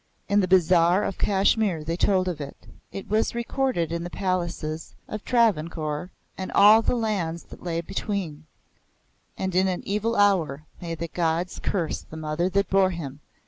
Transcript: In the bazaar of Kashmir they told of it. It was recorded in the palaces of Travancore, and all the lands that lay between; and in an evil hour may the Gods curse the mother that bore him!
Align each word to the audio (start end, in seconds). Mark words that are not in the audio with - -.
In 0.27 0.39
the 0.39 0.47
bazaar 0.47 1.03
of 1.03 1.19
Kashmir 1.19 1.83
they 1.83 1.95
told 1.95 2.27
of 2.27 2.41
it. 2.41 2.57
It 2.91 3.07
was 3.07 3.35
recorded 3.35 3.91
in 3.91 4.03
the 4.03 4.09
palaces 4.09 4.95
of 5.07 5.23
Travancore, 5.23 6.09
and 6.39 6.51
all 6.53 6.81
the 6.81 6.95
lands 6.95 7.43
that 7.43 7.61
lay 7.61 7.81
between; 7.81 8.47
and 9.37 9.53
in 9.53 9.67
an 9.67 9.83
evil 9.85 10.15
hour 10.15 10.65
may 10.81 10.95
the 10.95 11.07
Gods 11.07 11.59
curse 11.61 12.01
the 12.01 12.17
mother 12.17 12.49
that 12.49 12.67
bore 12.71 12.89
him! 12.89 13.19